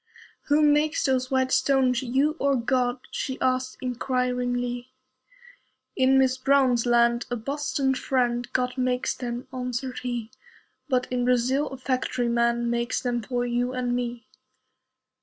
"Who 0.47 0.63
makes 0.63 1.05
those 1.05 1.29
white 1.29 1.51
stones, 1.51 2.01
you 2.01 2.35
or 2.39 2.55
God?" 2.55 3.01
She 3.11 3.39
asked, 3.39 3.77
inquiringly. 3.83 4.89
"In 5.95 6.17
Miss 6.17 6.39
Brown's 6.39 6.87
land 6.87 7.27
[a 7.29 7.35
Boston 7.35 7.93
friend] 7.93 8.51
God 8.51 8.79
makes 8.79 9.13
them," 9.13 9.47
answered 9.53 9.99
he. 9.99 10.31
"But 10.89 11.05
in 11.11 11.23
Brazil 11.23 11.67
a 11.67 11.77
factory 11.77 12.29
man 12.29 12.67
Makes 12.71 12.99
them 13.03 13.21
for 13.21 13.45
you 13.45 13.73
and 13.73 13.95
me." 13.95 14.25